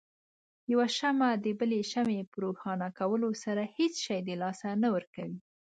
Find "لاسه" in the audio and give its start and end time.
4.41-4.67